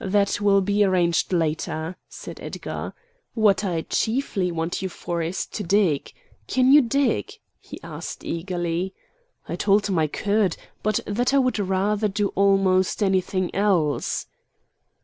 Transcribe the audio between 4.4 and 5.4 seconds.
want you for